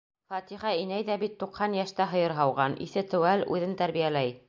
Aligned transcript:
Фатиха 0.33 0.71
инәй 0.83 1.05
ҙә 1.09 1.17
бит 1.25 1.35
туҡһан 1.45 1.77
йәштә 1.81 2.09
һыйыр 2.15 2.37
һауған, 2.41 2.81
иҫе 2.89 3.07
теүәл, 3.15 3.49
үҙен 3.55 3.81
тәрбиәләй. 3.85 4.39